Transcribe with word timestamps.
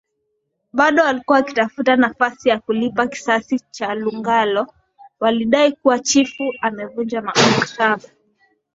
Bado 0.73 1.03
walikuwa 1.03 1.37
wakitafuta 1.37 1.95
nafasi 1.95 2.49
ya 2.49 2.59
kulipa 2.59 3.07
kisasi 3.07 3.59
cha 3.71 3.93
Lugalo 3.95 4.67
walidai 5.19 5.71
kuwa 5.71 5.99
chifu 5.99 6.43
amevunja 6.61 7.21
mkataba 7.21 8.09